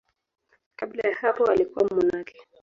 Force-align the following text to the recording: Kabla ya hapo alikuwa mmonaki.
Kabla 0.75 1.07
ya 1.09 1.15
hapo 1.15 1.45
alikuwa 1.47 1.85
mmonaki. 1.89 2.35